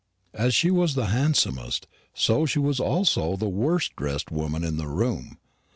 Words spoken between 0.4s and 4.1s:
she was the handsomest, so she was also the worst